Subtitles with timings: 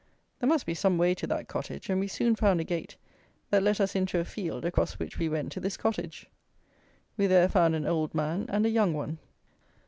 [0.39, 2.95] There must be some way to that cottage; and we soon found a gate
[3.51, 6.27] that let us into a field, across which we went to this cottage.
[7.17, 9.19] We there found an old man and a young one.